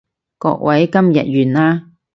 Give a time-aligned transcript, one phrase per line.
[0.39, 1.91] 各位，今日完啦